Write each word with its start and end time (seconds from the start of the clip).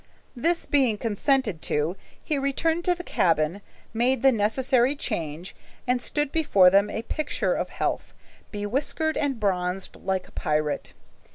This 0.35 0.65
being 0.65 0.97
consented 0.97 1.61
to, 1.61 1.95
he 2.23 2.39
returned 2.39 2.83
to 2.85 2.95
the 2.95 3.03
cabin, 3.03 3.61
made 3.93 4.23
the 4.23 4.31
necessary 4.31 4.95
change, 4.95 5.55
and 5.85 6.01
stood 6.01 6.31
before 6.31 6.71
them 6.71 6.89
a 6.89 7.03
picture 7.03 7.53
of 7.53 7.69
health, 7.69 8.15
bewhiskered 8.51 9.15
and 9.15 9.39
bronzed 9.39 9.95
like 9.97 10.27
a 10.27 10.31
pirate. 10.31 10.93